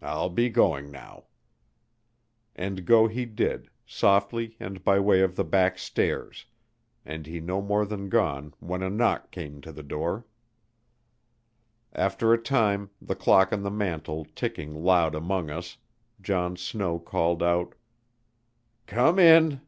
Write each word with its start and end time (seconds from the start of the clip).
I'll 0.00 0.30
be 0.30 0.48
going 0.48 0.90
now," 0.90 1.26
and 2.54 2.86
go 2.86 3.08
he 3.08 3.26
did, 3.26 3.68
softly 3.84 4.56
and 4.58 4.82
by 4.82 4.98
way 4.98 5.20
of 5.20 5.36
the 5.36 5.44
back 5.44 5.76
stairs; 5.76 6.46
and 7.04 7.26
he 7.26 7.40
no 7.40 7.60
more 7.60 7.84
than 7.84 8.08
gone 8.08 8.54
when 8.58 8.82
a 8.82 8.88
knock 8.88 9.30
came 9.30 9.60
to 9.60 9.72
the 9.72 9.82
door. 9.82 10.24
After 11.92 12.32
a 12.32 12.42
time, 12.42 12.88
the 13.02 13.14
clock 13.14 13.52
on 13.52 13.62
the 13.64 13.70
mantel 13.70 14.24
ticking 14.34 14.82
loud 14.82 15.14
among 15.14 15.50
us, 15.50 15.76
John 16.22 16.56
Snow 16.56 16.98
called 16.98 17.42
out: 17.42 17.74
"Come 18.86 19.18
in!" 19.18 19.60